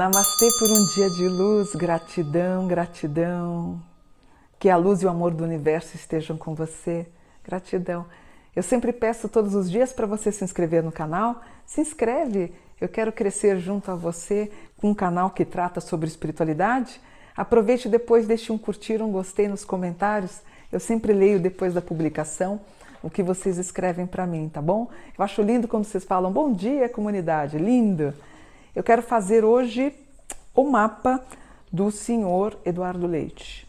Namastê 0.00 0.48
por 0.58 0.70
um 0.70 0.86
dia 0.94 1.10
de 1.10 1.28
luz, 1.28 1.74
gratidão, 1.74 2.66
gratidão. 2.66 3.82
Que 4.58 4.70
a 4.70 4.76
luz 4.76 5.02
e 5.02 5.06
o 5.06 5.10
amor 5.10 5.34
do 5.34 5.44
universo 5.44 5.94
estejam 5.94 6.38
com 6.38 6.54
você. 6.54 7.06
Gratidão. 7.44 8.06
Eu 8.56 8.62
sempre 8.62 8.92
peço 8.94 9.28
todos 9.28 9.54
os 9.54 9.70
dias 9.70 9.92
para 9.92 10.06
você 10.06 10.32
se 10.32 10.42
inscrever 10.42 10.82
no 10.82 10.90
canal. 10.90 11.42
Se 11.66 11.80
inscreve. 11.80 12.54
Eu 12.80 12.88
quero 12.88 13.12
crescer 13.12 13.58
junto 13.58 13.90
a 13.90 13.94
você 13.94 14.50
com 14.78 14.90
um 14.90 14.94
canal 14.94 15.30
que 15.30 15.44
trata 15.44 15.82
sobre 15.82 16.08
espiritualidade. 16.08 17.00
Aproveite 17.36 17.88
depois, 17.88 18.26
deixe 18.26 18.52
um 18.52 18.58
curtir, 18.58 19.00
um 19.02 19.10
gostei 19.10 19.48
nos 19.48 19.64
comentários. 19.64 20.40
Eu 20.70 20.80
sempre 20.80 21.12
leio 21.12 21.40
depois 21.40 21.74
da 21.74 21.80
publicação 21.80 22.60
o 23.02 23.08
que 23.08 23.22
vocês 23.22 23.58
escrevem 23.58 24.06
para 24.06 24.26
mim, 24.26 24.48
tá 24.48 24.60
bom? 24.60 24.88
Eu 25.16 25.24
acho 25.24 25.42
lindo 25.42 25.66
quando 25.66 25.84
vocês 25.84 26.04
falam 26.04 26.30
bom 26.30 26.52
dia, 26.52 26.88
comunidade. 26.88 27.58
Lindo. 27.58 28.12
Eu 28.74 28.82
quero 28.82 29.02
fazer 29.02 29.44
hoje 29.44 29.92
o 30.54 30.64
mapa 30.64 31.22
do 31.72 31.90
senhor 31.90 32.58
Eduardo 32.64 33.06
Leite. 33.06 33.66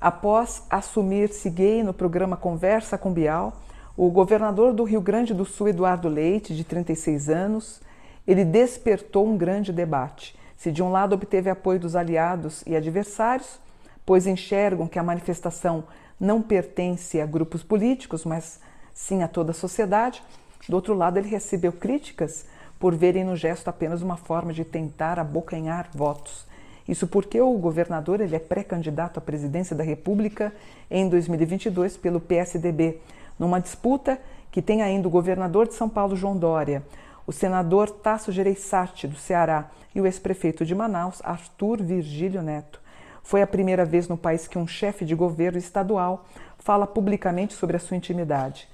Após 0.00 0.64
assumir-se 0.68 1.48
gay 1.48 1.82
no 1.82 1.94
programa 1.94 2.36
Conversa 2.36 2.98
com 2.98 3.12
Bial, 3.12 3.56
o 3.96 4.10
governador 4.10 4.72
do 4.72 4.84
Rio 4.84 5.00
Grande 5.00 5.32
do 5.32 5.44
Sul, 5.44 5.68
Eduardo 5.68 6.08
Leite, 6.08 6.54
de 6.54 6.64
36 6.64 7.30
anos, 7.30 7.80
ele 8.26 8.44
despertou 8.44 9.26
um 9.26 9.36
grande 9.36 9.72
debate. 9.72 10.36
Se 10.56 10.72
de 10.72 10.82
um 10.82 10.90
lado 10.90 11.14
obteve 11.14 11.50
apoio 11.50 11.78
dos 11.78 11.94
aliados 11.94 12.62
e 12.66 12.74
adversários, 12.74 13.58
pois 14.04 14.26
enxergam 14.26 14.86
que 14.86 14.98
a 14.98 15.02
manifestação 15.02 15.84
não 16.18 16.40
pertence 16.40 17.20
a 17.20 17.26
grupos 17.26 17.62
políticos, 17.62 18.24
mas 18.24 18.60
sim 18.94 19.22
a 19.22 19.28
toda 19.28 19.50
a 19.50 19.54
sociedade, 19.54 20.22
do 20.68 20.74
outro 20.74 20.94
lado 20.94 21.18
ele 21.18 21.28
recebeu 21.28 21.72
críticas 21.72 22.46
por 22.78 22.94
verem 22.94 23.24
no 23.24 23.36
gesto 23.36 23.68
apenas 23.68 24.02
uma 24.02 24.16
forma 24.16 24.52
de 24.52 24.64
tentar 24.64 25.18
abocanhar 25.18 25.88
votos. 25.94 26.46
Isso 26.88 27.06
porque 27.06 27.40
o 27.40 27.52
governador 27.58 28.20
ele 28.20 28.36
é 28.36 28.38
pré-candidato 28.38 29.18
à 29.18 29.20
presidência 29.20 29.74
da 29.74 29.82
República 29.82 30.52
em 30.90 31.08
2022 31.08 31.96
pelo 31.96 32.20
PSDB, 32.20 33.00
numa 33.38 33.60
disputa 33.60 34.18
que 34.52 34.62
tem 34.62 34.82
ainda 34.82 35.08
o 35.08 35.10
governador 35.10 35.66
de 35.66 35.74
São 35.74 35.88
Paulo, 35.88 36.16
João 36.16 36.36
Dória, 36.36 36.82
o 37.26 37.32
senador 37.32 37.90
Tasso 37.90 38.30
Gereissati, 38.30 39.08
do 39.08 39.16
Ceará, 39.16 39.70
e 39.94 40.00
o 40.00 40.06
ex-prefeito 40.06 40.64
de 40.64 40.74
Manaus, 40.74 41.20
Arthur 41.24 41.82
Virgílio 41.82 42.42
Neto. 42.42 42.80
Foi 43.22 43.42
a 43.42 43.46
primeira 43.46 43.84
vez 43.84 44.06
no 44.06 44.16
país 44.16 44.46
que 44.46 44.58
um 44.58 44.66
chefe 44.66 45.04
de 45.04 45.14
governo 45.14 45.58
estadual 45.58 46.26
fala 46.58 46.86
publicamente 46.86 47.54
sobre 47.54 47.76
a 47.76 47.80
sua 47.80 47.96
intimidade. 47.96 48.68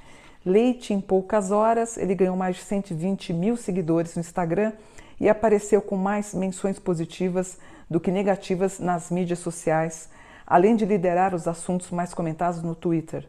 Leite, 0.44 0.92
em 0.92 1.00
poucas 1.00 1.50
horas, 1.50 1.96
ele 1.96 2.14
ganhou 2.14 2.36
mais 2.36 2.56
de 2.56 2.62
120 2.62 3.32
mil 3.32 3.56
seguidores 3.56 4.14
no 4.16 4.20
Instagram 4.20 4.72
e 5.18 5.28
apareceu 5.28 5.80
com 5.80 5.96
mais 5.96 6.34
menções 6.34 6.78
positivas 6.78 7.58
do 7.88 8.00
que 8.00 8.10
negativas 8.10 8.78
nas 8.78 9.10
mídias 9.10 9.38
sociais, 9.38 10.10
além 10.46 10.74
de 10.74 10.84
liderar 10.84 11.34
os 11.34 11.46
assuntos 11.46 11.90
mais 11.90 12.12
comentados 12.12 12.62
no 12.62 12.74
Twitter. 12.74 13.28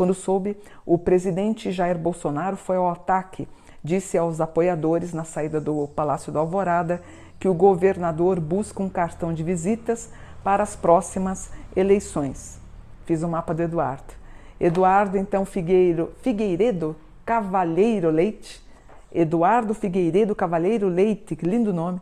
Quando 0.00 0.14
soube, 0.14 0.56
o 0.86 0.96
presidente 0.96 1.70
Jair 1.70 1.98
Bolsonaro 1.98 2.56
foi 2.56 2.76
ao 2.76 2.88
ataque, 2.88 3.46
disse 3.84 4.16
aos 4.16 4.40
apoiadores 4.40 5.12
na 5.12 5.24
saída 5.24 5.60
do 5.60 5.88
Palácio 5.88 6.32
da 6.32 6.40
Alvorada 6.40 7.02
que 7.38 7.46
o 7.46 7.52
governador 7.52 8.40
busca 8.40 8.82
um 8.82 8.88
cartão 8.88 9.30
de 9.34 9.42
visitas 9.42 10.08
para 10.42 10.62
as 10.62 10.74
próximas 10.74 11.50
eleições. 11.76 12.58
Fiz 13.04 13.22
o 13.22 13.26
um 13.26 13.28
mapa 13.32 13.52
do 13.52 13.60
Eduardo. 13.60 14.14
Eduardo, 14.58 15.18
então, 15.18 15.44
Figueiro, 15.44 16.14
Figueiredo 16.22 16.96
Cavalheiro 17.22 18.08
Leite. 18.08 18.66
Eduardo 19.12 19.74
Figueiredo 19.74 20.34
Cavalheiro 20.34 20.88
Leite, 20.88 21.36
que 21.36 21.44
lindo 21.44 21.74
nome. 21.74 22.00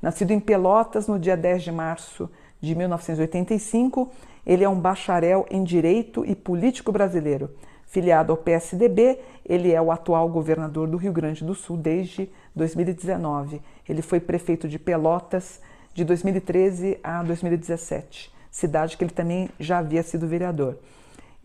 Nascido 0.00 0.30
em 0.30 0.38
Pelotas 0.38 1.08
no 1.08 1.18
dia 1.18 1.36
10 1.36 1.64
de 1.64 1.72
março 1.72 2.30
de 2.60 2.76
1985, 2.76 4.12
ele 4.46 4.64
é 4.64 4.68
um 4.68 4.78
bacharel 4.78 5.46
em 5.50 5.62
Direito 5.62 6.24
e 6.26 6.34
político 6.34 6.90
brasileiro. 6.92 7.50
Filiado 7.86 8.32
ao 8.32 8.38
PSDB, 8.38 9.18
ele 9.44 9.70
é 9.70 9.80
o 9.80 9.92
atual 9.92 10.28
governador 10.28 10.88
do 10.88 10.96
Rio 10.96 11.12
Grande 11.12 11.44
do 11.44 11.54
Sul 11.54 11.76
desde 11.76 12.30
2019. 12.56 13.60
Ele 13.88 14.02
foi 14.02 14.18
prefeito 14.18 14.68
de 14.68 14.78
Pelotas 14.78 15.60
de 15.94 16.04
2013 16.04 16.98
a 17.02 17.22
2017, 17.22 18.32
cidade 18.50 18.96
que 18.96 19.04
ele 19.04 19.10
também 19.10 19.50
já 19.60 19.78
havia 19.78 20.02
sido 20.02 20.26
vereador. 20.26 20.78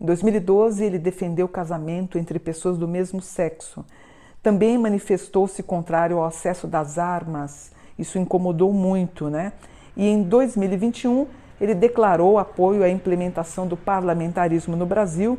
Em 0.00 0.06
2012, 0.06 0.84
ele 0.84 0.98
defendeu 0.98 1.46
o 1.46 1.50
casamento 1.50 2.18
entre 2.18 2.38
pessoas 2.38 2.78
do 2.78 2.88
mesmo 2.88 3.20
sexo. 3.20 3.84
Também 4.42 4.78
manifestou-se 4.78 5.62
contrário 5.62 6.18
ao 6.18 6.24
acesso 6.24 6.66
das 6.66 6.98
armas. 6.98 7.72
Isso 7.98 8.18
incomodou 8.18 8.72
muito, 8.72 9.28
né? 9.28 9.52
E 9.96 10.06
em 10.06 10.22
2021, 10.22 11.26
ele 11.60 11.74
declarou 11.74 12.38
apoio 12.38 12.82
à 12.82 12.88
implementação 12.88 13.66
do 13.66 13.76
parlamentarismo 13.76 14.76
no 14.76 14.86
Brasil 14.86 15.38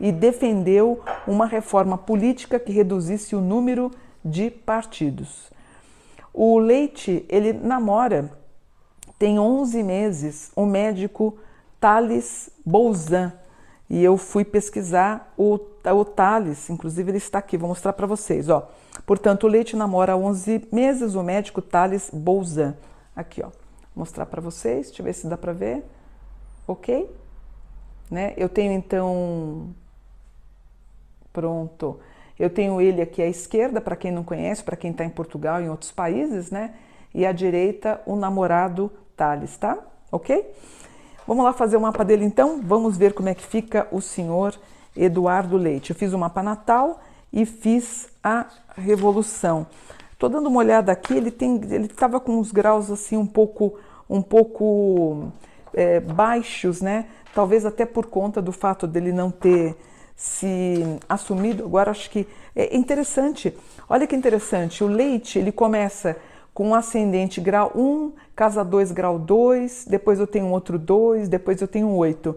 e 0.00 0.10
defendeu 0.10 1.00
uma 1.26 1.46
reforma 1.46 1.96
política 1.98 2.58
que 2.58 2.72
reduzisse 2.72 3.36
o 3.36 3.40
número 3.40 3.90
de 4.24 4.50
partidos. 4.50 5.50
O 6.32 6.58
Leite, 6.58 7.24
ele 7.28 7.52
namora, 7.52 8.30
tem 9.18 9.38
11 9.38 9.82
meses, 9.82 10.50
o 10.56 10.64
médico 10.64 11.36
Thales 11.78 12.50
Bouzan, 12.64 13.32
e 13.88 14.02
eu 14.02 14.16
fui 14.16 14.44
pesquisar 14.44 15.32
o, 15.36 15.58
o 15.84 16.04
Thales, 16.04 16.70
inclusive 16.70 17.10
ele 17.10 17.18
está 17.18 17.40
aqui, 17.40 17.58
vou 17.58 17.68
mostrar 17.68 17.92
para 17.92 18.06
vocês. 18.06 18.48
Ó. 18.48 18.68
Portanto, 19.04 19.44
o 19.44 19.48
Leite 19.48 19.74
namora 19.74 20.12
há 20.12 20.16
11 20.16 20.68
meses 20.70 21.16
o 21.16 21.22
médico 21.22 21.60
Thales 21.60 22.08
Bouzan. 22.12 22.76
Aqui, 23.16 23.42
ó. 23.42 23.59
Mostrar 24.00 24.24
para 24.24 24.40
vocês, 24.40 24.86
deixa 24.86 25.02
eu 25.02 25.04
ver 25.04 25.12
se 25.12 25.26
dá 25.26 25.36
para 25.36 25.52
ver. 25.52 25.84
Ok? 26.66 27.14
Né? 28.10 28.32
Eu 28.34 28.48
tenho 28.48 28.72
então. 28.72 29.74
Pronto. 31.30 32.00
Eu 32.38 32.48
tenho 32.48 32.80
ele 32.80 33.02
aqui 33.02 33.20
à 33.20 33.26
esquerda, 33.26 33.78
para 33.78 33.94
quem 33.94 34.10
não 34.10 34.24
conhece, 34.24 34.64
para 34.64 34.74
quem 34.74 34.90
está 34.90 35.04
em 35.04 35.10
Portugal 35.10 35.60
e 35.60 35.64
em 35.64 35.68
outros 35.68 35.90
países, 35.90 36.50
né? 36.50 36.76
E 37.14 37.26
à 37.26 37.32
direita, 37.32 38.00
o 38.06 38.16
namorado 38.16 38.90
Thales, 39.14 39.58
tá? 39.58 39.76
Ok? 40.10 40.50
Vamos 41.26 41.44
lá 41.44 41.52
fazer 41.52 41.76
o 41.76 41.80
mapa 41.82 42.02
dele 42.02 42.24
então? 42.24 42.62
Vamos 42.62 42.96
ver 42.96 43.12
como 43.12 43.28
é 43.28 43.34
que 43.34 43.44
fica 43.44 43.86
o 43.92 44.00
senhor 44.00 44.58
Eduardo 44.96 45.58
Leite. 45.58 45.90
Eu 45.90 45.96
fiz 45.96 46.14
o 46.14 46.18
mapa 46.18 46.42
natal 46.42 47.02
e 47.30 47.44
fiz 47.44 48.08
a 48.24 48.46
revolução. 48.78 49.66
Estou 50.10 50.30
dando 50.30 50.48
uma 50.48 50.60
olhada 50.60 50.90
aqui, 50.90 51.14
ele 51.14 51.30
tem, 51.30 51.60
ele 51.70 51.84
estava 51.84 52.18
com 52.18 52.38
uns 52.38 52.50
graus 52.50 52.90
assim 52.90 53.18
um 53.18 53.26
pouco, 53.26 53.78
um 54.10 54.20
pouco 54.20 55.32
é, 55.72 56.00
baixos, 56.00 56.82
né? 56.82 57.06
Talvez 57.32 57.64
até 57.64 57.86
por 57.86 58.06
conta 58.06 58.42
do 58.42 58.50
fato 58.50 58.88
dele 58.88 59.12
não 59.12 59.30
ter 59.30 59.76
se 60.16 60.84
assumido. 61.08 61.64
Agora 61.64 61.92
acho 61.92 62.10
que 62.10 62.26
é 62.54 62.76
interessante. 62.76 63.56
Olha 63.88 64.06
que 64.06 64.16
interessante. 64.16 64.82
O 64.82 64.88
leite 64.88 65.38
ele 65.38 65.52
começa 65.52 66.16
com 66.52 66.70
um 66.70 66.74
ascendente 66.74 67.40
grau 67.40 67.70
1, 67.74 68.12
casa 68.34 68.64
2 68.64 68.90
grau 68.90 69.18
2, 69.18 69.86
depois 69.88 70.18
eu 70.18 70.26
tenho 70.26 70.50
outro 70.50 70.76
2, 70.78 71.28
depois 71.28 71.60
eu 71.62 71.68
tenho 71.68 71.88
8. 71.88 72.36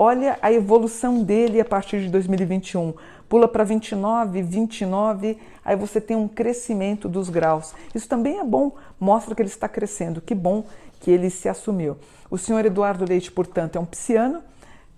Olha 0.00 0.38
a 0.40 0.52
evolução 0.52 1.24
dele 1.24 1.60
a 1.60 1.64
partir 1.64 2.00
de 2.00 2.08
2021. 2.08 2.94
Pula 3.28 3.48
para 3.48 3.64
29, 3.64 4.42
29, 4.42 5.36
aí 5.64 5.74
você 5.74 6.00
tem 6.00 6.16
um 6.16 6.28
crescimento 6.28 7.08
dos 7.08 7.28
graus. 7.28 7.74
Isso 7.92 8.08
também 8.08 8.38
é 8.38 8.44
bom, 8.44 8.76
mostra 9.00 9.34
que 9.34 9.42
ele 9.42 9.48
está 9.48 9.68
crescendo. 9.68 10.20
Que 10.20 10.36
bom 10.36 10.62
que 11.00 11.10
ele 11.10 11.28
se 11.30 11.48
assumiu. 11.48 11.96
O 12.30 12.38
senhor 12.38 12.64
Eduardo 12.64 13.04
Leite, 13.04 13.32
portanto, 13.32 13.74
é 13.74 13.80
um 13.80 13.84
pisciano 13.84 14.40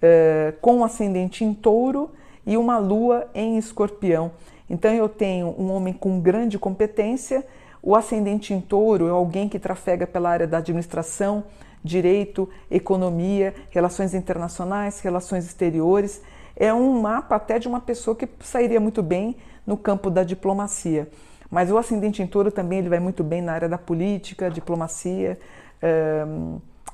é, 0.02 0.52
com 0.61 0.85
ascendente 0.85 1.44
em 1.44 1.55
touro 1.55 2.11
e 2.46 2.58
uma 2.58 2.76
lua 2.76 3.26
em 3.35 3.56
escorpião. 3.56 4.31
Então 4.69 4.93
eu 4.93 5.08
tenho 5.08 5.55
um 5.58 5.73
homem 5.73 5.94
com 5.94 6.20
grande 6.20 6.58
competência, 6.58 7.46
o 7.82 7.96
ascendente 7.96 8.53
em 8.53 8.61
touro 8.61 9.08
é 9.08 9.11
alguém 9.11 9.49
que 9.49 9.58
trafega 9.58 10.06
pela 10.06 10.29
área 10.29 10.46
da 10.46 10.58
administração, 10.58 11.43
direito, 11.82 12.49
economia, 12.71 13.55
relações 13.71 14.15
internacionais, 14.15 15.00
relações 15.00 15.44
exteriores. 15.44 16.23
É 16.56 16.73
um 16.73 17.00
mapa 17.00 17.37
até 17.37 17.59
de 17.59 17.69
uma 17.69 17.81
pessoa 17.81 18.15
que 18.15 18.29
sairia 18.41 18.81
muito 18.81 19.03
bem 19.03 19.37
no 19.67 19.77
campo 19.77 20.11
da 20.11 20.23
diplomacia. 20.23 21.09
Mas 21.50 21.71
o 21.71 21.77
ascendente 21.77 22.23
em 22.23 22.27
touro 22.27 22.53
também 22.53 22.79
ele 22.79 22.88
vai 22.88 23.00
muito 23.00 23.25
bem 23.25 23.43
na 23.43 23.53
área 23.53 23.69
da 23.69 23.79
política, 23.79 24.50
diplomacia, 24.50 25.38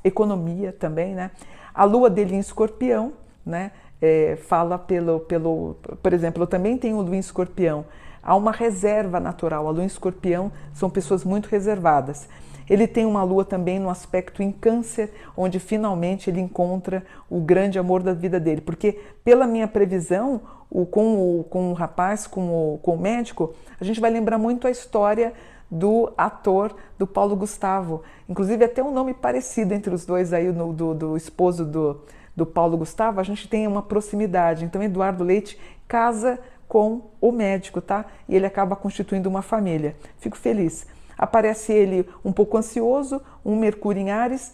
economia 0.02 0.72
também, 0.72 1.14
né? 1.14 1.30
A 1.74 1.84
lua 1.84 2.08
dele 2.08 2.36
em 2.36 2.38
escorpião, 2.38 3.12
né? 3.44 3.72
É, 4.00 4.36
fala 4.36 4.78
pelo, 4.78 5.20
pelo, 5.20 5.76
por 6.02 6.12
exemplo, 6.12 6.42
eu 6.42 6.46
também 6.46 6.76
tenho 6.76 7.00
lua 7.00 7.16
em 7.16 7.18
escorpião, 7.18 7.84
há 8.22 8.34
uma 8.34 8.52
reserva 8.52 9.18
natural. 9.20 9.66
A 9.66 9.70
lua 9.70 9.82
em 9.82 9.86
escorpião 9.86 10.52
são 10.72 10.88
pessoas 10.88 11.24
muito 11.24 11.46
reservadas. 11.48 12.28
Ele 12.68 12.86
tem 12.86 13.06
uma 13.06 13.22
lua 13.22 13.44
também 13.44 13.78
no 13.78 13.88
aspecto 13.88 14.42
em 14.42 14.50
Câncer, 14.50 15.12
onde 15.36 15.58
finalmente 15.58 16.28
ele 16.28 16.40
encontra 16.40 17.04
o 17.30 17.40
grande 17.40 17.78
amor 17.78 18.02
da 18.02 18.12
vida 18.12 18.40
dele. 18.40 18.60
Porque, 18.60 18.98
pela 19.24 19.46
minha 19.46 19.68
previsão, 19.68 20.40
o, 20.70 20.84
com, 20.84 21.38
o, 21.38 21.44
com 21.44 21.70
o 21.70 21.74
rapaz, 21.74 22.26
com 22.26 22.74
o, 22.74 22.78
com 22.78 22.94
o 22.96 22.98
médico, 22.98 23.54
a 23.80 23.84
gente 23.84 24.00
vai 24.00 24.10
lembrar 24.10 24.38
muito 24.38 24.66
a 24.66 24.70
história 24.70 25.32
do 25.70 26.12
ator 26.16 26.74
do 26.98 27.06
Paulo 27.06 27.36
Gustavo. 27.36 28.02
Inclusive, 28.28 28.64
até 28.64 28.82
um 28.82 28.92
nome 28.92 29.14
parecido 29.14 29.74
entre 29.74 29.94
os 29.94 30.04
dois 30.04 30.32
aí, 30.32 30.50
no, 30.52 30.72
do, 30.72 30.94
do 30.94 31.16
esposo 31.16 31.64
do, 31.64 32.00
do 32.34 32.46
Paulo 32.46 32.76
Gustavo, 32.76 33.20
a 33.20 33.22
gente 33.22 33.48
tem 33.48 33.66
uma 33.66 33.82
proximidade. 33.82 34.64
Então, 34.64 34.82
Eduardo 34.82 35.24
Leite 35.24 35.58
casa 35.88 36.38
com 36.68 37.02
o 37.20 37.30
médico, 37.30 37.80
tá? 37.80 38.06
E 38.28 38.34
ele 38.34 38.46
acaba 38.46 38.74
constituindo 38.74 39.28
uma 39.28 39.42
família. 39.42 39.94
Fico 40.18 40.36
feliz. 40.36 40.86
Aparece 41.16 41.72
ele 41.72 42.08
um 42.24 42.32
pouco 42.32 42.56
ansioso, 42.56 43.20
um 43.44 43.56
Mercúrio 43.56 44.02
em 44.02 44.10
Ares. 44.10 44.52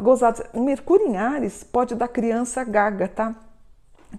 Gozados, 0.00 0.42
um 0.54 0.64
Mercúrio 0.64 1.06
em 1.06 1.16
Ares 1.16 1.64
pode 1.64 1.94
dar 1.94 2.08
criança 2.08 2.62
gaga, 2.64 3.08
tá? 3.08 3.34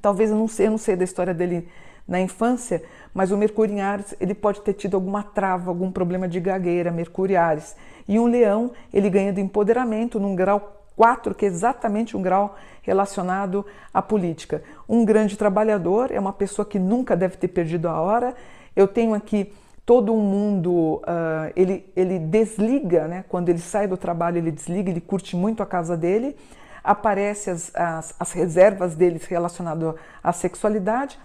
Talvez 0.01 0.31
eu 0.31 0.35
não 0.35 0.47
sei, 0.47 0.67
eu 0.67 0.71
não 0.71 0.77
sei 0.77 0.95
da 0.95 1.03
história 1.03 1.33
dele 1.33 1.67
na 2.07 2.19
infância, 2.19 2.83
mas 3.13 3.31
o 3.31 3.37
Mercúrio 3.37 3.75
em 3.75 3.81
Ares, 3.81 4.15
ele 4.19 4.33
pode 4.33 4.61
ter 4.61 4.73
tido 4.73 4.95
alguma 4.95 5.23
trava, 5.23 5.69
algum 5.69 5.91
problema 5.91 6.27
de 6.27 6.39
gagueira, 6.39 6.91
Mercúrio 6.91 7.39
Ares. 7.39 7.75
E 8.07 8.19
um 8.19 8.25
leão, 8.25 8.71
ele 8.93 9.09
ganha 9.09 9.31
do 9.31 9.39
empoderamento 9.39 10.19
num 10.19 10.35
grau 10.35 10.83
4, 10.95 11.33
que 11.33 11.45
é 11.45 11.47
exatamente 11.47 12.17
um 12.17 12.21
grau 12.21 12.55
relacionado 12.81 13.65
à 13.93 14.01
política. 14.01 14.63
Um 14.87 15.05
grande 15.05 15.37
trabalhador, 15.37 16.11
é 16.11 16.19
uma 16.19 16.33
pessoa 16.33 16.65
que 16.65 16.77
nunca 16.77 17.15
deve 17.15 17.37
ter 17.37 17.47
perdido 17.47 17.87
a 17.87 18.01
hora. 18.01 18.35
Eu 18.75 18.87
tenho 18.87 19.13
aqui 19.13 19.53
todo 19.85 20.13
mundo, 20.15 21.01
uh, 21.03 21.51
ele, 21.55 21.91
ele 21.95 22.19
desliga, 22.19 23.07
né? 23.07 23.25
quando 23.27 23.49
ele 23.49 23.59
sai 23.59 23.87
do 23.87 23.97
trabalho, 23.97 24.37
ele 24.37 24.51
desliga, 24.51 24.89
ele 24.89 25.01
curte 25.01 25.35
muito 25.35 25.61
a 25.61 25.65
casa 25.65 25.97
dele, 25.97 26.35
aparece 26.83 27.49
as, 27.49 27.71
as, 27.75 28.15
as 28.19 28.31
reservas 28.31 28.95
deles 28.95 29.25
relacionadas 29.25 29.95
à 30.23 30.31
sexualidade. 30.31 31.19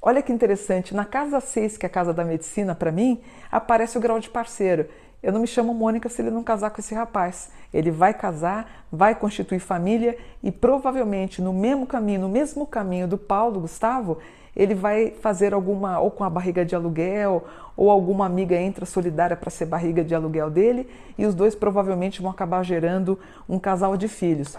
Olha 0.00 0.20
que 0.20 0.32
interessante, 0.32 0.94
na 0.94 1.04
casa 1.04 1.40
6, 1.40 1.78
que 1.78 1.86
é 1.86 1.88
a 1.88 1.90
casa 1.90 2.12
da 2.12 2.24
medicina 2.24 2.74
para 2.74 2.90
mim, 2.90 3.20
aparece 3.50 3.96
o 3.96 4.00
grau 4.00 4.18
de 4.18 4.28
parceiro. 4.28 4.86
Eu 5.22 5.32
não 5.32 5.40
me 5.40 5.46
chamo 5.46 5.72
Mônica 5.72 6.08
se 6.08 6.20
ele 6.20 6.30
não 6.30 6.42
casar 6.42 6.70
com 6.70 6.80
esse 6.80 6.94
rapaz. 6.94 7.50
Ele 7.72 7.92
vai 7.92 8.12
casar, 8.12 8.86
vai 8.90 9.14
constituir 9.14 9.60
família 9.60 10.18
e 10.42 10.50
provavelmente 10.50 11.40
no 11.40 11.52
mesmo 11.52 11.86
caminho, 11.86 12.22
no 12.22 12.28
mesmo 12.28 12.66
caminho 12.66 13.06
do 13.06 13.16
Paulo 13.16 13.60
Gustavo, 13.60 14.18
ele 14.54 14.74
vai 14.74 15.10
fazer 15.10 15.54
alguma, 15.54 15.98
ou 15.98 16.10
com 16.10 16.24
a 16.24 16.30
barriga 16.30 16.64
de 16.64 16.74
aluguel, 16.74 17.44
ou 17.76 17.90
alguma 17.90 18.26
amiga 18.26 18.54
entra 18.56 18.84
solidária 18.84 19.36
para 19.36 19.50
ser 19.50 19.66
barriga 19.66 20.04
de 20.04 20.14
aluguel 20.14 20.50
dele, 20.50 20.88
e 21.16 21.24
os 21.24 21.34
dois 21.34 21.54
provavelmente 21.54 22.20
vão 22.20 22.30
acabar 22.30 22.62
gerando 22.62 23.18
um 23.48 23.58
casal 23.58 23.96
de 23.96 24.08
filhos. 24.08 24.58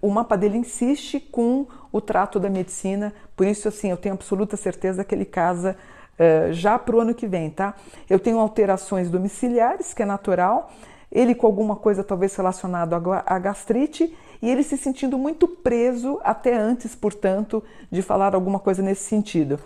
O 0.00 0.10
mapa 0.10 0.36
dele 0.36 0.56
insiste 0.56 1.20
com 1.20 1.66
o 1.92 2.00
trato 2.00 2.40
da 2.40 2.48
medicina, 2.48 3.12
por 3.36 3.46
isso 3.46 3.68
assim, 3.68 3.90
eu 3.90 3.96
tenho 3.96 4.14
absoluta 4.14 4.56
certeza 4.56 5.04
que 5.04 5.14
ele 5.14 5.24
casa 5.24 5.76
uh, 6.18 6.52
já 6.52 6.78
para 6.78 6.96
o 6.96 7.00
ano 7.00 7.14
que 7.14 7.26
vem, 7.26 7.50
tá? 7.50 7.74
Eu 8.08 8.18
tenho 8.18 8.38
alterações 8.38 9.10
domiciliares, 9.10 9.92
que 9.92 10.02
é 10.02 10.06
natural, 10.06 10.70
ele 11.14 11.34
com 11.34 11.46
alguma 11.46 11.76
coisa 11.76 12.02
talvez 12.02 12.34
relacionada 12.34 13.00
à 13.24 13.38
gastrite 13.38 14.14
e 14.42 14.50
ele 14.50 14.64
se 14.64 14.76
sentindo 14.76 15.16
muito 15.16 15.46
preso 15.46 16.20
até 16.24 16.54
antes, 16.54 16.96
portanto, 16.96 17.62
de 17.90 18.02
falar 18.02 18.34
alguma 18.34 18.58
coisa 18.58 18.82
nesse 18.82 19.04
sentido. 19.04 19.60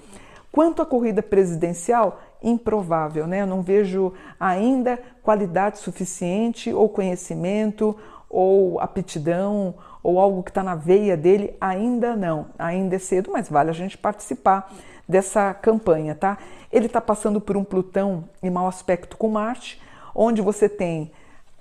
Quanto 0.52 0.82
à 0.82 0.86
corrida 0.86 1.22
presidencial, 1.22 2.20
improvável, 2.42 3.26
né? 3.26 3.42
Eu 3.42 3.46
não 3.46 3.62
vejo 3.62 4.12
ainda 4.38 4.98
qualidade 5.22 5.78
suficiente 5.78 6.72
ou 6.72 6.88
conhecimento 6.88 7.96
ou 8.28 8.78
aptidão 8.78 9.74
ou 10.02 10.20
algo 10.20 10.42
que 10.42 10.50
está 10.50 10.62
na 10.62 10.74
veia 10.74 11.16
dele, 11.16 11.56
ainda 11.60 12.14
não. 12.14 12.46
Ainda 12.58 12.96
é 12.96 12.98
cedo, 12.98 13.30
mas 13.32 13.48
vale 13.48 13.70
a 13.70 13.74
gente 13.74 13.98
participar 13.98 14.70
dessa 15.08 15.52
campanha, 15.54 16.14
tá? 16.14 16.38
Ele 16.70 16.86
está 16.86 17.00
passando 17.00 17.40
por 17.40 17.56
um 17.56 17.64
Plutão 17.64 18.24
em 18.42 18.50
mau 18.50 18.68
aspecto 18.68 19.16
com 19.16 19.28
Marte, 19.28 19.80
onde 20.14 20.42
você 20.42 20.68
tem 20.68 21.10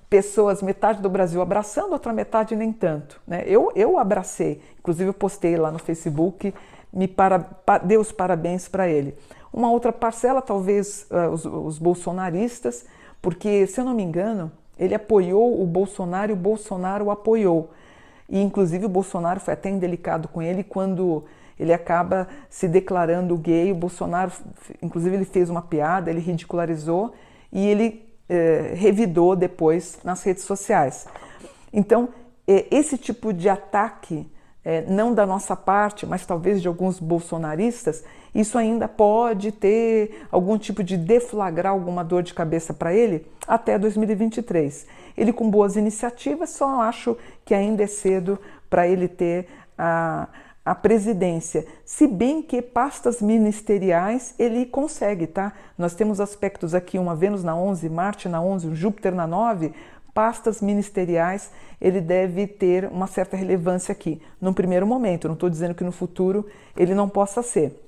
pessoas, 0.08 0.62
metade 0.62 1.02
do 1.02 1.08
Brasil 1.08 1.40
abraçando, 1.40 1.92
outra 1.92 2.12
metade 2.12 2.56
nem 2.56 2.72
tanto. 2.72 3.20
Né? 3.26 3.44
Eu, 3.46 3.70
eu 3.74 3.98
abracei, 3.98 4.60
inclusive 4.78 5.10
eu 5.10 5.14
postei 5.14 5.56
lá 5.56 5.70
no 5.70 5.78
Facebook, 5.78 6.54
me 6.92 7.06
para, 7.06 7.38
pa, 7.38 7.78
dei 7.78 7.98
os 7.98 8.10
parabéns 8.10 8.68
para 8.68 8.88
ele. 8.88 9.14
Uma 9.52 9.70
outra 9.70 9.92
parcela, 9.92 10.40
talvez 10.40 11.06
uh, 11.10 11.30
os, 11.30 11.44
os, 11.44 11.78
bolsonaristas, 11.78 12.86
porque, 13.20 13.66
se 13.66 13.80
eu 13.80 13.84
não 13.84 13.94
me 13.94 14.02
engano, 14.02 14.50
ele 14.78 14.94
apoiou 14.94 15.62
o 15.62 15.66
Bolsonaro 15.66 16.30
e 16.30 16.34
o 16.34 16.36
Bolsonaro 16.36 17.06
o 17.06 17.10
apoiou. 17.10 17.70
E, 18.28 18.40
inclusive, 18.40 18.86
o 18.86 18.88
Bolsonaro 18.88 19.40
foi 19.40 19.54
até 19.54 19.68
indelicado 19.68 20.28
com 20.28 20.40
ele 20.40 20.62
quando 20.62 21.24
ele 21.58 21.72
acaba 21.72 22.28
se 22.48 22.68
declarando 22.68 23.36
gay. 23.36 23.72
O 23.72 23.74
Bolsonaro, 23.74 24.30
inclusive, 24.82 25.16
ele 25.16 25.24
fez 25.24 25.50
uma 25.50 25.62
piada, 25.62 26.10
ele 26.10 26.20
ridicularizou 26.20 27.12
e 27.52 27.66
ele 27.66 28.07
eh, 28.28 28.72
revidou 28.74 29.34
depois 29.34 29.98
nas 30.04 30.22
redes 30.22 30.44
sociais. 30.44 31.06
Então, 31.72 32.08
eh, 32.46 32.66
esse 32.70 32.98
tipo 32.98 33.32
de 33.32 33.48
ataque, 33.48 34.26
eh, 34.64 34.84
não 34.88 35.14
da 35.14 35.26
nossa 35.26 35.56
parte, 35.56 36.06
mas 36.06 36.26
talvez 36.26 36.60
de 36.60 36.68
alguns 36.68 37.00
bolsonaristas, 37.00 38.04
isso 38.34 38.58
ainda 38.58 38.86
pode 38.86 39.52
ter 39.52 40.26
algum 40.30 40.58
tipo 40.58 40.82
de 40.82 40.96
deflagrar 40.96 41.72
alguma 41.72 42.04
dor 42.04 42.22
de 42.22 42.34
cabeça 42.34 42.74
para 42.74 42.92
ele 42.92 43.26
até 43.46 43.78
2023. 43.78 44.86
Ele 45.16 45.32
com 45.32 45.50
boas 45.50 45.76
iniciativas, 45.76 46.50
só 46.50 46.82
acho 46.82 47.16
que 47.44 47.54
ainda 47.54 47.82
é 47.82 47.86
cedo 47.86 48.38
para 48.68 48.86
ele 48.86 49.08
ter 49.08 49.48
a 49.76 50.28
a 50.68 50.74
presidência, 50.74 51.66
se 51.82 52.06
bem 52.06 52.42
que 52.42 52.60
pastas 52.60 53.22
ministeriais 53.22 54.34
ele 54.38 54.66
consegue, 54.66 55.26
tá? 55.26 55.54
Nós 55.78 55.94
temos 55.94 56.20
aspectos 56.20 56.74
aqui, 56.74 56.98
uma 56.98 57.16
Vênus 57.16 57.42
na 57.42 57.56
11, 57.56 57.88
Marte 57.88 58.28
na 58.28 58.42
11, 58.42 58.68
um 58.68 58.74
Júpiter 58.74 59.14
na 59.14 59.26
9, 59.26 59.72
pastas 60.12 60.60
ministeriais, 60.60 61.50
ele 61.80 62.02
deve 62.02 62.46
ter 62.46 62.84
uma 62.84 63.06
certa 63.06 63.34
relevância 63.34 63.92
aqui, 63.92 64.20
num 64.38 64.52
primeiro 64.52 64.86
momento, 64.86 65.26
não 65.26 65.34
estou 65.34 65.48
dizendo 65.48 65.74
que 65.74 65.84
no 65.84 65.90
futuro 65.90 66.44
ele 66.76 66.94
não 66.94 67.08
possa 67.08 67.42
ser. 67.42 67.87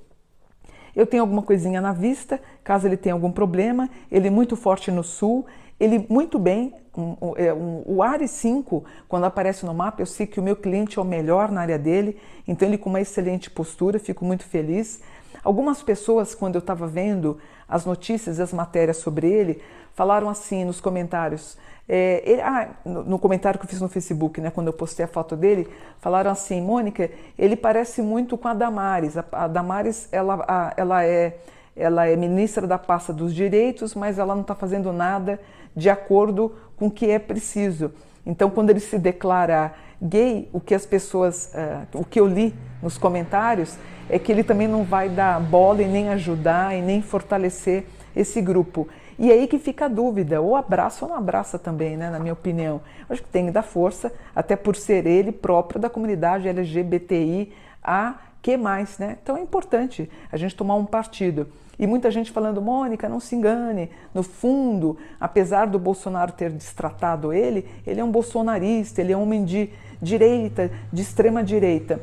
Eu 1.00 1.06
tenho 1.06 1.23
alguma 1.23 1.41
coisinha 1.41 1.81
na 1.81 1.94
vista, 1.94 2.38
caso 2.62 2.87
ele 2.87 2.94
tenha 2.94 3.14
algum 3.14 3.32
problema, 3.32 3.88
ele 4.12 4.26
é 4.26 4.31
muito 4.31 4.55
forte 4.55 4.91
no 4.91 5.02
sul, 5.02 5.47
ele 5.81 6.05
muito 6.11 6.38
bem, 6.38 6.75
um, 6.94 7.17
um, 7.23 7.35
um, 7.55 7.82
o 7.87 8.02
Ares 8.02 8.31
5, 8.32 8.85
quando 9.08 9.25
aparece 9.25 9.64
no 9.64 9.73
mapa, 9.73 10.02
eu 10.02 10.06
sei 10.06 10.26
que 10.26 10.38
o 10.38 10.43
meu 10.43 10.55
cliente 10.55 10.99
é 10.99 11.00
o 11.00 11.05
melhor 11.05 11.50
na 11.50 11.62
área 11.62 11.79
dele, 11.79 12.19
então 12.46 12.69
ele 12.69 12.77
com 12.77 12.91
uma 12.91 13.01
excelente 13.01 13.51
postura, 13.51 13.98
fico 13.98 14.27
muito 14.27 14.44
feliz. 14.44 15.01
Algumas 15.43 15.82
pessoas, 15.82 16.34
quando 16.34 16.56
eu 16.56 16.58
estava 16.58 16.86
vendo 16.86 17.39
as 17.70 17.86
notícias 17.86 18.39
e 18.39 18.43
as 18.43 18.53
matérias 18.53 18.96
sobre 18.96 19.31
ele, 19.31 19.62
falaram 19.94 20.29
assim 20.29 20.65
nos 20.65 20.81
comentários. 20.81 21.56
É, 21.89 22.22
ele, 22.24 22.41
ah, 22.41 22.69
no, 22.84 23.05
no, 23.05 23.19
comentário 23.19 23.58
que 23.58 23.65
eu 23.65 23.70
fiz 23.70 23.81
no 23.81 23.89
Facebook, 23.89 24.41
né, 24.41 24.50
quando 24.50 24.67
eu 24.67 24.72
postei 24.72 25.05
a 25.05 25.08
foto 25.08 25.36
dele, 25.36 25.69
falaram 25.98 26.31
assim: 26.31 26.60
Mônica, 26.60 27.10
ele 27.39 27.56
parece 27.56 28.03
muito 28.03 28.36
com 28.36 28.48
a 28.48 28.55
Damares. 28.55 29.17
A, 29.17 29.24
a 29.32 29.48
Damares, 29.48 30.08
ela, 30.12 30.44
a, 30.46 30.74
ela, 30.77 31.05
é, 31.05 31.39
ela 31.77 32.06
é 32.06 32.17
ministra 32.17 32.67
da 32.67 32.79
pasta 32.79 33.12
dos 33.12 33.34
direitos, 33.34 33.94
mas 33.94 34.19
ela 34.19 34.34
não 34.34 34.43
está 34.43 34.55
fazendo 34.55 34.93
nada 34.93 35.41
de 35.74 35.89
acordo 35.89 36.55
com 36.77 36.86
o 36.86 36.91
que 36.91 37.10
é 37.10 37.19
preciso. 37.19 37.93
Então, 38.24 38.50
quando 38.50 38.70
ele 38.70 38.81
se 38.81 38.98
declara 38.98 39.74
gay, 40.01 40.49
o 40.53 40.61
que 40.61 40.75
as 40.75 40.87
pessoas, 40.87 41.53
uh, 41.55 41.99
o 41.99 42.05
que 42.05 42.21
eu 42.21 42.27
li 42.27 42.55
nos 42.83 42.97
comentários, 42.97 43.77
é 44.09 44.19
que 44.19 44.33
ele 44.33 44.43
também 44.43 44.67
não 44.67 44.85
vai 44.85 45.09
dar 45.09 45.41
bola 45.41 45.83
e 45.83 45.89
nem 45.89 46.09
ajudar 46.09 46.77
e 46.77 46.83
nem 46.83 47.01
fortalecer 47.03 47.87
esse 48.15 48.41
grupo. 48.41 48.89
E 49.19 49.31
aí 49.31 49.47
que 49.47 49.59
fica 49.59 49.85
a 49.85 49.89
dúvida, 49.89 50.41
ou 50.41 50.57
abraça 50.57 51.05
ou 51.05 51.11
não 51.11 51.19
abraça 51.19 51.59
também, 51.59 51.97
né, 51.97 52.09
na 52.11 52.19
minha 52.19 52.33
opinião. 52.33 52.81
Acho 53.09 53.23
que 53.23 53.29
tem 53.29 53.47
que 53.47 53.53
dar 53.53 53.63
força, 53.63 54.13
até 54.35 54.57
por 54.57 54.75
ser 54.75 55.07
ele 55.07 55.31
próprio 55.31 55.79
da 55.79 55.91
comunidade 55.91 56.49
LGBTI, 56.49 57.53
a 57.83 58.15
que 58.43 58.56
mais, 58.56 58.99
né? 58.99 59.19
Então 59.23 59.37
é 59.37 59.41
importante 59.41 60.11
a 60.31 60.37
gente 60.37 60.55
tomar 60.56 60.75
um 60.75 60.85
partido. 60.85 61.47
E 61.79 61.87
muita 61.87 62.11
gente 62.11 62.31
falando, 62.31 62.61
Mônica, 62.61 63.09
não 63.09 63.20
se 63.20 63.35
engane. 63.35 63.91
No 64.13 64.23
fundo, 64.23 64.99
apesar 65.19 65.67
do 65.67 65.79
Bolsonaro 65.79 66.32
ter 66.32 66.51
destratado 66.51 67.32
ele, 67.32 67.67
ele 67.87 68.01
é 68.01 68.05
um 68.05 68.11
bolsonarista, 68.11 69.01
ele 69.01 69.13
é 69.13 69.17
um 69.17 69.23
homem 69.23 69.44
de 69.44 69.70
direita, 70.01 70.70
de 70.93 71.01
extrema 71.01 71.43
direita. 71.43 72.01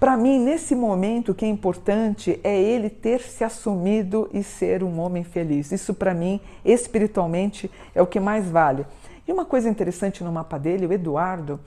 Para 0.00 0.16
mim, 0.16 0.40
nesse 0.40 0.74
momento, 0.74 1.30
o 1.30 1.34
que 1.34 1.44
é 1.44 1.48
importante 1.48 2.40
é 2.42 2.60
ele 2.60 2.90
ter 2.90 3.20
se 3.20 3.44
assumido 3.44 4.28
e 4.32 4.42
ser 4.42 4.82
um 4.82 4.98
homem 4.98 5.22
feliz. 5.22 5.70
Isso, 5.70 5.94
para 5.94 6.12
mim, 6.12 6.40
espiritualmente, 6.64 7.70
é 7.94 8.02
o 8.02 8.06
que 8.06 8.18
mais 8.18 8.50
vale. 8.50 8.84
E 9.28 9.32
uma 9.32 9.44
coisa 9.44 9.68
interessante 9.68 10.24
no 10.24 10.32
mapa 10.32 10.58
dele, 10.58 10.86
o 10.86 10.92
Eduardo, 10.92 11.60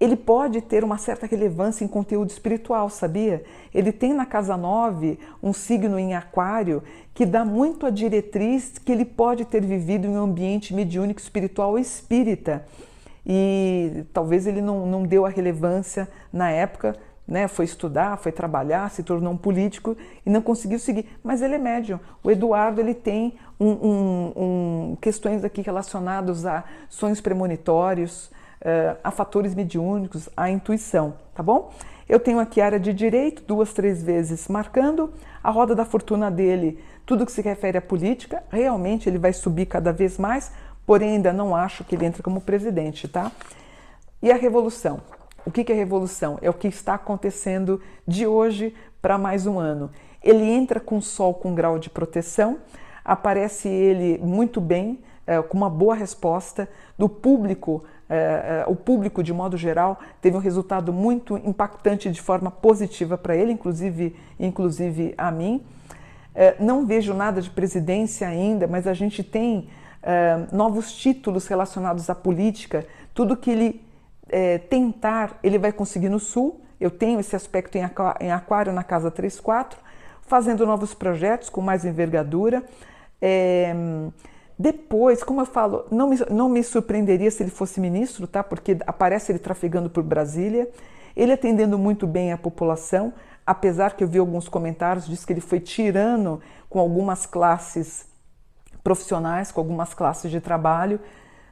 ele 0.00 0.16
pode 0.16 0.62
ter 0.62 0.82
uma 0.82 0.96
certa 0.96 1.26
relevância 1.26 1.84
em 1.84 1.88
conteúdo 1.88 2.30
espiritual, 2.30 2.88
sabia? 2.88 3.44
Ele 3.72 3.92
tem 3.92 4.14
na 4.14 4.24
casa 4.24 4.56
9 4.56 5.18
um 5.42 5.52
signo 5.52 5.98
em 5.98 6.14
aquário 6.14 6.82
que 7.12 7.26
dá 7.26 7.44
muito 7.44 7.84
a 7.84 7.90
diretriz 7.90 8.78
que 8.78 8.90
ele 8.90 9.04
pode 9.04 9.44
ter 9.44 9.62
vivido 9.62 10.06
em 10.06 10.16
um 10.16 10.22
ambiente 10.22 10.72
mediúnico 10.72 11.20
espiritual 11.20 11.78
espírita. 11.78 12.64
E 13.26 14.04
talvez 14.14 14.46
ele 14.46 14.62
não, 14.62 14.86
não 14.86 15.02
deu 15.02 15.26
a 15.26 15.28
relevância 15.28 16.08
na 16.32 16.50
época, 16.50 16.96
né? 17.28 17.46
foi 17.46 17.66
estudar, 17.66 18.16
foi 18.16 18.32
trabalhar, 18.32 18.90
se 18.90 19.02
tornou 19.02 19.34
um 19.34 19.36
político 19.36 19.94
e 20.24 20.30
não 20.30 20.40
conseguiu 20.40 20.78
seguir. 20.78 21.06
Mas 21.22 21.42
ele 21.42 21.56
é 21.56 21.58
médium. 21.58 22.00
O 22.24 22.30
Eduardo 22.30 22.80
ele 22.80 22.94
tem 22.94 23.34
um, 23.58 23.68
um, 23.68 24.32
um, 24.36 24.96
questões 24.98 25.44
aqui 25.44 25.60
relacionadas 25.60 26.46
a 26.46 26.64
sonhos 26.88 27.20
premonitórios, 27.20 28.30
a 29.02 29.10
fatores 29.10 29.54
mediúnicos, 29.54 30.28
a 30.36 30.50
intuição, 30.50 31.14
tá 31.34 31.42
bom? 31.42 31.72
Eu 32.08 32.18
tenho 32.18 32.40
aqui 32.40 32.60
a 32.60 32.66
área 32.66 32.80
de 32.80 32.92
direito, 32.92 33.42
duas, 33.46 33.72
três 33.72 34.02
vezes 34.02 34.48
marcando, 34.48 35.12
a 35.42 35.50
roda 35.50 35.74
da 35.74 35.84
fortuna 35.84 36.30
dele, 36.30 36.82
tudo 37.06 37.24
que 37.24 37.32
se 37.32 37.40
refere 37.40 37.78
à 37.78 37.82
política, 37.82 38.42
realmente 38.50 39.08
ele 39.08 39.18
vai 39.18 39.32
subir 39.32 39.66
cada 39.66 39.92
vez 39.92 40.18
mais, 40.18 40.52
porém 40.84 41.16
ainda 41.16 41.32
não 41.32 41.54
acho 41.54 41.84
que 41.84 41.94
ele 41.94 42.04
entre 42.04 42.22
como 42.22 42.40
presidente, 42.40 43.06
tá? 43.06 43.30
E 44.22 44.30
a 44.30 44.36
revolução? 44.36 45.00
O 45.46 45.50
que 45.50 45.72
é 45.72 45.74
revolução? 45.74 46.38
É 46.42 46.50
o 46.50 46.54
que 46.54 46.68
está 46.68 46.94
acontecendo 46.94 47.80
de 48.06 48.26
hoje 48.26 48.74
para 49.00 49.16
mais 49.16 49.46
um 49.46 49.58
ano. 49.58 49.90
Ele 50.22 50.44
entra 50.44 50.78
com 50.78 51.00
Sol 51.00 51.32
com 51.32 51.54
grau 51.54 51.78
de 51.78 51.88
proteção, 51.88 52.58
aparece 53.04 53.68
ele 53.68 54.18
muito 54.18 54.60
bem, 54.60 54.98
é, 55.26 55.40
com 55.40 55.56
uma 55.56 55.70
boa 55.70 55.94
resposta 55.94 56.68
do 56.98 57.08
público 57.08 57.84
é, 58.12 58.14
é, 58.14 58.64
o 58.66 58.74
público, 58.74 59.22
de 59.22 59.32
modo 59.32 59.56
geral, 59.56 60.00
teve 60.20 60.36
um 60.36 60.40
resultado 60.40 60.92
muito 60.92 61.36
impactante 61.44 62.10
de 62.10 62.20
forma 62.20 62.50
positiva 62.50 63.16
para 63.16 63.36
ele, 63.36 63.52
inclusive, 63.52 64.16
inclusive 64.38 65.14
a 65.16 65.30
mim. 65.30 65.62
É, 66.34 66.56
não 66.58 66.84
vejo 66.84 67.14
nada 67.14 67.40
de 67.40 67.48
presidência 67.48 68.26
ainda, 68.26 68.66
mas 68.66 68.88
a 68.88 68.94
gente 68.94 69.22
tem 69.22 69.68
novos 70.50 70.94
títulos 70.94 71.46
relacionados 71.46 72.08
à 72.08 72.14
política. 72.14 72.86
Tudo 73.12 73.36
que 73.36 73.50
ele 73.50 73.84
tentar, 74.70 75.38
ele 75.42 75.58
vai 75.58 75.72
conseguir 75.72 76.08
no 76.08 76.18
Sul. 76.18 76.58
Eu 76.80 76.90
tenho 76.90 77.20
esse 77.20 77.36
aspecto 77.36 77.76
em 77.76 78.32
Aquário 78.32 78.72
na 78.72 78.82
casa 78.82 79.10
3-4, 79.10 79.74
fazendo 80.22 80.64
novos 80.64 80.94
projetos 80.94 81.50
com 81.50 81.60
mais 81.60 81.84
envergadura. 81.84 82.64
Depois, 84.60 85.24
como 85.24 85.40
eu 85.40 85.46
falo, 85.46 85.86
não 85.90 86.10
me, 86.10 86.18
não 86.30 86.46
me 86.46 86.62
surpreenderia 86.62 87.30
se 87.30 87.42
ele 87.42 87.50
fosse 87.50 87.80
ministro, 87.80 88.26
tá? 88.26 88.44
Porque 88.44 88.76
aparece 88.86 89.32
ele 89.32 89.38
trafegando 89.38 89.88
por 89.88 90.04
Brasília, 90.04 90.68
ele 91.16 91.32
atendendo 91.32 91.78
muito 91.78 92.06
bem 92.06 92.30
a 92.30 92.36
população, 92.36 93.14
apesar 93.46 93.96
que 93.96 94.04
eu 94.04 94.08
vi 94.08 94.18
alguns 94.18 94.50
comentários, 94.50 95.06
diz 95.06 95.24
que 95.24 95.32
ele 95.32 95.40
foi 95.40 95.60
tirano 95.60 96.42
com 96.68 96.78
algumas 96.78 97.24
classes 97.24 98.04
profissionais, 98.84 99.50
com 99.50 99.62
algumas 99.62 99.94
classes 99.94 100.30
de 100.30 100.42
trabalho. 100.42 101.00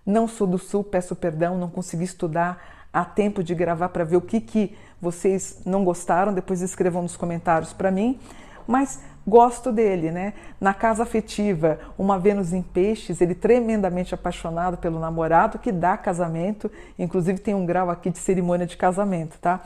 Não 0.05 0.29
sou 0.29 0.47
do 0.47 0.59
Sul, 0.59 0.85
peço 0.85 1.17
perdão, 1.17 1.57
não 1.57 1.71
consegui 1.71 2.05
estudar 2.05 2.63
a 2.93 3.07
tempo 3.07 3.43
de 3.43 3.55
gravar 3.55 3.89
para 3.89 4.05
ver 4.05 4.17
o 4.19 4.21
que, 4.21 4.39
que 4.39 4.77
vocês 5.01 5.63
não 5.65 5.83
gostaram, 5.83 6.35
depois 6.35 6.61
escrevam 6.61 7.01
nos 7.01 7.17
comentários 7.17 7.73
para 7.73 7.91
mim. 7.91 8.21
Mas 8.67 9.01
gosto 9.29 9.71
dele, 9.71 10.11
né? 10.11 10.33
Na 10.61 10.73
casa 10.73 11.03
afetiva, 11.03 11.79
uma 11.99 12.19
Vênus 12.19 12.53
em 12.53 12.63
Peixes, 12.63 13.21
ele 13.21 13.35
tremendamente 13.35 14.15
apaixonado 14.15 14.77
pelo 14.77 14.99
namorado 14.99 15.59
que 15.59 15.71
dá 15.71 15.97
casamento, 15.97 16.71
inclusive 16.99 17.39
tem 17.39 17.55
um 17.55 17.67
grau 17.67 17.91
aqui 17.91 18.11
de 18.11 18.19
cerimônia 18.19 18.67
de 18.67 18.77
casamento, 18.77 19.39
tá? 19.39 19.61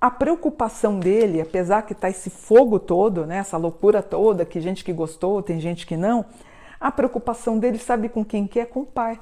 A 0.00 0.10
preocupação 0.10 0.98
dele, 0.98 1.40
apesar 1.40 1.82
que 1.82 1.94
tá 1.94 2.08
esse 2.08 2.30
fogo 2.30 2.78
todo, 2.78 3.26
né, 3.26 3.36
essa 3.36 3.58
loucura 3.58 4.02
toda, 4.02 4.46
que 4.46 4.58
gente 4.60 4.82
que 4.82 4.94
gostou, 4.94 5.42
tem 5.42 5.60
gente 5.60 5.86
que 5.86 5.96
não, 5.96 6.24
a 6.80 6.90
preocupação 6.90 7.58
dele 7.58 7.78
sabe 7.78 8.08
com 8.08 8.24
quem 8.24 8.46
que 8.46 8.58
é? 8.58 8.64
Com 8.64 8.80
o 8.80 8.86
pai. 8.86 9.20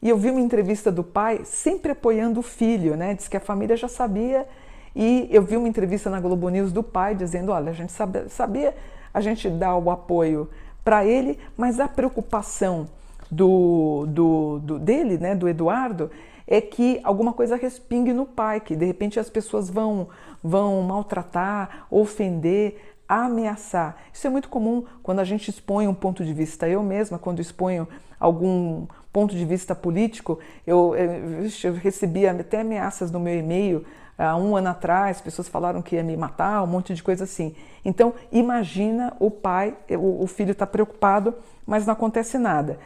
E 0.00 0.08
eu 0.08 0.16
vi 0.16 0.30
uma 0.30 0.40
entrevista 0.40 0.90
do 0.90 1.02
pai 1.02 1.40
sempre 1.44 1.92
apoiando 1.92 2.40
o 2.40 2.42
filho, 2.42 2.96
né? 2.96 3.12
Diz 3.14 3.26
que 3.26 3.36
a 3.36 3.40
família 3.40 3.76
já 3.76 3.88
sabia 3.88 4.46
e 4.94 5.28
eu 5.30 5.42
vi 5.42 5.56
uma 5.56 5.68
entrevista 5.68 6.10
na 6.10 6.20
Globo 6.20 6.48
News 6.48 6.72
do 6.72 6.82
pai 6.82 7.14
dizendo: 7.14 7.52
olha, 7.52 7.70
a 7.70 7.74
gente 7.74 7.92
sabia, 7.92 8.28
sabia 8.28 8.74
a 9.12 9.20
gente 9.20 9.48
dá 9.48 9.76
o 9.76 9.90
apoio 9.90 10.48
para 10.84 11.04
ele, 11.04 11.38
mas 11.56 11.78
a 11.78 11.88
preocupação 11.88 12.88
do, 13.30 14.06
do, 14.08 14.58
do, 14.60 14.78
dele, 14.78 15.18
né, 15.18 15.34
do 15.34 15.48
Eduardo, 15.48 16.10
é 16.46 16.60
que 16.60 17.00
alguma 17.04 17.32
coisa 17.32 17.54
respingue 17.54 18.12
no 18.12 18.26
pai, 18.26 18.60
que 18.60 18.74
de 18.74 18.84
repente 18.84 19.20
as 19.20 19.30
pessoas 19.30 19.70
vão, 19.70 20.08
vão 20.42 20.82
maltratar, 20.82 21.86
ofender, 21.90 22.92
ameaçar. 23.08 23.96
Isso 24.12 24.26
é 24.26 24.30
muito 24.30 24.48
comum 24.48 24.84
quando 25.02 25.20
a 25.20 25.24
gente 25.24 25.48
expõe 25.48 25.86
um 25.86 25.94
ponto 25.94 26.24
de 26.24 26.32
vista. 26.32 26.68
Eu 26.68 26.82
mesma, 26.82 27.18
quando 27.18 27.40
exponho 27.40 27.86
algum 28.18 28.86
ponto 29.12 29.34
de 29.34 29.44
vista 29.44 29.74
político, 29.74 30.38
eu, 30.66 30.94
eu, 30.96 31.48
eu 31.64 31.74
recebia 31.74 32.32
até 32.32 32.60
ameaças 32.60 33.10
no 33.10 33.20
meu 33.20 33.36
e-mail 33.38 33.84
há 34.20 34.36
um 34.36 34.54
ano 34.54 34.68
atrás, 34.68 35.20
pessoas 35.20 35.48
falaram 35.48 35.80
que 35.80 35.96
ia 35.96 36.02
me 36.02 36.16
matar, 36.16 36.62
um 36.62 36.66
monte 36.66 36.94
de 36.94 37.02
coisa 37.02 37.24
assim. 37.24 37.54
Então, 37.84 38.12
imagina 38.30 39.14
o 39.18 39.30
pai, 39.30 39.74
o, 39.98 40.26
filho 40.26 40.52
está 40.52 40.66
preocupado, 40.66 41.34
mas 41.66 41.86
não 41.86 41.94
acontece 41.94 42.36
nada. 42.36 42.78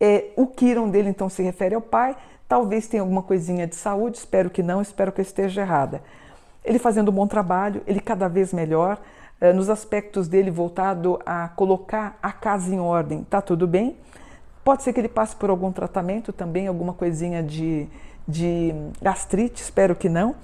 É, 0.00 0.30
o 0.36 0.46
Kiron 0.46 0.88
dele, 0.88 1.10
então, 1.10 1.28
se 1.28 1.42
refere 1.42 1.74
ao 1.74 1.82
pai, 1.82 2.16
talvez 2.48 2.88
tenha 2.88 3.02
alguma 3.02 3.22
coisinha 3.22 3.66
de 3.66 3.76
saúde, 3.76 4.16
espero 4.16 4.48
que 4.48 4.62
não, 4.62 4.80
espero 4.80 5.12
que 5.12 5.20
eu 5.20 5.22
esteja 5.22 5.60
errada. 5.60 6.02
Ele 6.64 6.78
fazendo 6.78 7.10
um 7.10 7.14
bom 7.14 7.26
trabalho, 7.26 7.82
ele 7.86 8.00
cada 8.00 8.26
vez 8.26 8.52
melhor, 8.52 8.98
é, 9.38 9.52
nos 9.52 9.68
aspectos 9.68 10.28
dele 10.28 10.50
voltado 10.50 11.18
a 11.26 11.48
colocar 11.48 12.18
a 12.22 12.32
casa 12.32 12.74
em 12.74 12.80
ordem, 12.80 13.22
tá 13.24 13.42
tudo 13.42 13.66
bem. 13.66 13.98
Pode 14.64 14.82
ser 14.82 14.94
que 14.94 15.00
ele 15.00 15.08
passe 15.08 15.36
por 15.36 15.50
algum 15.50 15.72
tratamento 15.72 16.32
também, 16.32 16.66
alguma 16.66 16.94
coisinha 16.94 17.42
de, 17.42 17.86
de 18.26 18.74
gastrite, 19.02 19.62
espero 19.62 19.94
que 19.94 20.08
não 20.08 20.34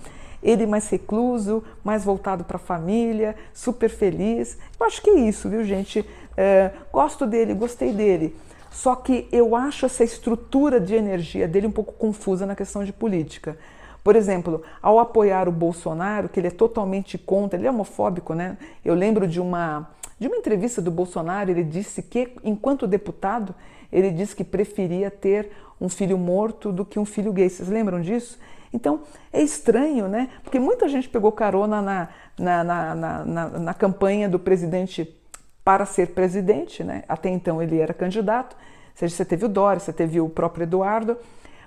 ele 0.43 0.67
mais 0.67 0.89
recluso, 0.89 1.63
mais 1.83 2.05
voltado 2.05 2.45
para 2.45 2.57
a 2.57 2.61
família, 2.61 3.35
super 3.53 3.89
feliz. 3.89 4.59
Eu 4.79 4.87
acho 4.87 5.03
que 5.03 5.11
é 5.11 5.21
isso, 5.21 5.49
viu, 5.49 5.65
gente? 5.65 6.05
É, 6.37 6.71
gosto 6.93 7.27
dele, 7.27 7.55
gostei 7.55 7.93
dele. 7.93 8.37
Só 8.71 8.95
que 8.95 9.27
eu 9.33 9.57
acho 9.57 9.87
essa 9.87 10.05
estrutura 10.05 10.79
de 10.79 10.95
energia 10.95 11.49
dele 11.49 11.67
um 11.67 11.73
pouco 11.73 11.95
confusa 11.95 12.45
na 12.45 12.55
questão 12.55 12.85
de 12.85 12.93
política. 12.93 13.57
Por 14.05 14.15
exemplo, 14.15 14.63
ao 14.81 15.01
apoiar 15.01 15.49
o 15.49 15.53
Bolsonaro, 15.53 16.29
que 16.29 16.39
ele 16.39 16.49
é 16.49 16.51
totalmente 16.51 17.19
contra, 17.19 17.59
ele 17.59 17.67
é 17.67 17.71
homofóbico, 17.71 18.35
né? 18.35 18.57
Eu 18.85 18.95
lembro 18.95 19.27
de 19.27 19.41
uma, 19.41 19.91
de 20.17 20.29
uma 20.29 20.37
entrevista 20.37 20.81
do 20.81 20.91
Bolsonaro, 20.91 21.51
ele 21.51 21.65
disse 21.65 22.03
que, 22.03 22.33
enquanto 22.45 22.87
deputado, 22.87 23.55
ele 23.91 24.11
disse 24.11 24.37
que 24.37 24.45
preferia 24.45 25.11
ter 25.11 25.51
um 25.81 25.89
filho 25.89 26.17
morto 26.17 26.71
do 26.71 26.85
que 26.85 26.99
um 26.99 27.05
filho 27.05 27.33
gay. 27.33 27.49
Vocês 27.49 27.69
lembram 27.69 28.01
disso? 28.01 28.39
Então 28.77 29.01
é 29.33 29.41
estranho, 29.41 30.07
né? 30.07 30.29
Porque 30.45 30.61
muita 30.61 30.87
gente 30.87 31.09
pegou 31.09 31.33
carona 31.33 31.81
na, 31.81 32.09
na, 32.39 32.65
na, 32.65 32.95
na, 33.25 33.49
na 33.49 33.75
campanha 33.75 34.29
do 34.29 34.39
presidente 34.39 35.19
para 35.65 35.87
ser 35.87 36.09
presidente, 36.09 36.85
né? 36.85 37.03
Até 37.09 37.31
então 37.31 37.61
ele 37.63 37.81
era 37.81 37.95
candidato. 37.95 38.55
Ou 38.55 38.93
seja, 38.95 39.17
você 39.17 39.25
teve 39.25 39.47
o 39.47 39.49
Dória, 39.49 39.81
você 39.81 39.93
teve 39.93 40.21
o 40.21 40.29
próprio 40.29 40.65
Eduardo, 40.65 41.17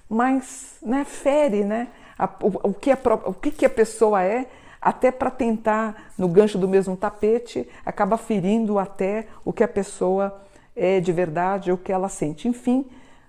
mas 0.08 0.78
né, 0.82 1.04
fere 1.04 1.64
né, 1.64 1.90
a, 2.18 2.26
o, 2.42 2.70
o, 2.70 2.74
que 2.74 2.92
a, 2.92 2.98
o 3.26 3.34
que, 3.34 3.52
que 3.52 3.66
a 3.66 3.70
pessoa 3.70 4.24
é, 4.24 4.48
até 4.82 5.12
para 5.12 5.30
tentar, 5.30 6.12
no 6.18 6.28
gancho 6.28 6.58
do 6.58 6.68
mesmo 6.68 6.96
tapete, 6.96 7.68
acaba 7.86 8.18
ferindo 8.18 8.80
até 8.80 9.28
o 9.44 9.52
que 9.52 9.64
a 9.64 9.68
pessoa 9.68 10.42
é 10.76 11.00
de 11.00 11.12
verdade, 11.12 11.72
o 11.72 11.78
que 11.78 11.92
ela 11.92 12.08
sente. 12.08 12.48
Enfim, 12.48 12.86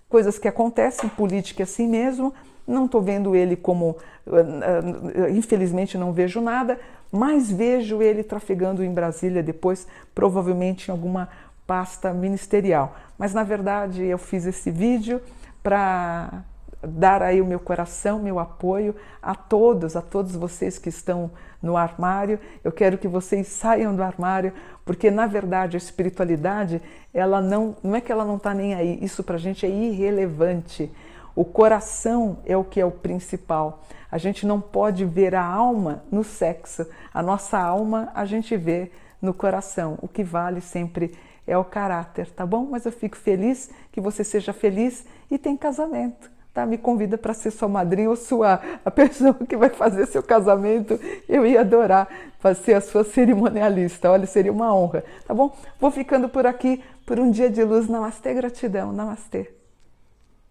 coisas 0.08 0.38
que 0.38 0.49
acontecem, 0.49 1.08
política 1.10 1.62
é 1.62 1.64
assim 1.64 1.87
mesmo, 1.87 2.32
não 2.70 2.86
estou 2.86 3.02
vendo 3.02 3.34
ele 3.34 3.56
como, 3.56 3.96
eh, 4.26 5.30
infelizmente 5.30 5.98
não 5.98 6.12
vejo 6.12 6.40
nada, 6.40 6.78
mas 7.10 7.50
vejo 7.50 8.00
ele 8.00 8.22
trafegando 8.22 8.84
em 8.84 8.92
Brasília 8.92 9.42
depois, 9.42 9.86
provavelmente 10.14 10.88
em 10.88 10.92
alguma 10.92 11.28
pasta 11.66 12.12
ministerial. 12.12 12.96
Mas 13.18 13.34
na 13.34 13.42
verdade 13.42 14.04
eu 14.04 14.18
fiz 14.18 14.46
esse 14.46 14.70
vídeo 14.70 15.20
para 15.62 16.44
dar 16.82 17.22
aí 17.22 17.40
o 17.40 17.44
meu 17.44 17.60
coração, 17.60 18.18
meu 18.18 18.38
apoio 18.38 18.94
a 19.22 19.34
todos, 19.34 19.96
a 19.96 20.02
todos 20.02 20.34
vocês 20.34 20.78
que 20.78 20.88
estão 20.88 21.30
no 21.62 21.76
armário. 21.76 22.38
Eu 22.64 22.72
quero 22.72 22.96
que 22.96 23.06
vocês 23.06 23.46
saiam 23.48 23.94
do 23.94 24.02
armário, 24.02 24.52
porque 24.84 25.10
na 25.10 25.26
verdade 25.26 25.76
a 25.76 25.78
espiritualidade, 25.78 26.80
ela 27.12 27.40
não, 27.40 27.76
não 27.82 27.94
é 27.94 28.00
que 28.00 28.10
ela 28.10 28.24
não 28.24 28.36
está 28.36 28.54
nem 28.54 28.74
aí. 28.74 28.98
Isso 29.02 29.22
para 29.22 29.36
a 29.36 29.38
gente 29.38 29.66
é 29.66 29.68
irrelevante. 29.68 30.90
O 31.40 31.44
coração 31.47 32.37
é 32.44 32.54
o 32.54 32.62
que 32.62 32.78
é 32.78 32.85
o 32.85 32.90
principal. 32.90 33.82
A 34.12 34.18
gente 34.18 34.44
não 34.44 34.61
pode 34.61 35.06
ver 35.06 35.35
a 35.35 35.42
alma 35.42 36.04
no 36.12 36.23
sexo. 36.23 36.87
A 37.14 37.23
nossa 37.23 37.59
alma 37.59 38.11
a 38.14 38.26
gente 38.26 38.59
vê 38.59 38.92
no 39.23 39.32
coração. 39.32 39.99
O 40.02 40.06
que 40.06 40.23
vale 40.23 40.61
sempre 40.61 41.16
é 41.47 41.56
o 41.56 41.64
caráter, 41.64 42.30
tá 42.30 42.44
bom? 42.44 42.68
Mas 42.70 42.85
eu 42.85 42.92
fico 42.92 43.16
feliz 43.16 43.70
que 43.90 44.02
você 44.02 44.23
seja 44.23 44.52
feliz 44.52 45.06
e 45.30 45.38
tem 45.38 45.56
casamento. 45.56 46.30
tá? 46.52 46.66
Me 46.66 46.76
convida 46.76 47.16
para 47.16 47.32
ser 47.32 47.52
sua 47.52 47.70
madrinha 47.70 48.11
ou 48.11 48.16
sua 48.16 48.61
a 48.85 48.90
pessoa 48.90 49.32
que 49.32 49.56
vai 49.56 49.70
fazer 49.70 50.04
seu 50.09 50.23
casamento. 50.23 51.00
Eu 51.26 51.47
ia 51.47 51.62
adorar 51.62 52.06
ser 52.62 52.75
a 52.75 52.82
sua 52.82 53.02
cerimonialista. 53.02 54.11
Olha, 54.11 54.26
seria 54.26 54.52
uma 54.52 54.75
honra, 54.75 55.02
tá 55.26 55.32
bom? 55.32 55.56
Vou 55.80 55.90
ficando 55.90 56.28
por 56.28 56.47
aqui 56.47 56.85
por 57.06 57.18
um 57.18 57.30
dia 57.30 57.49
de 57.49 57.64
luz. 57.64 57.88
Namastê, 57.88 58.35
gratidão. 58.35 58.92
Namastê. 58.92 59.60